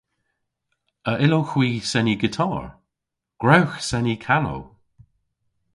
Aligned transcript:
A 1.09 1.11
yllowgh 1.23 1.53
hwi 1.53 1.69
seni 1.91 2.15
gitar? 2.21 2.65
Gwrewgh 3.41 3.77
seni 3.87 4.15
kanow! 4.25 4.61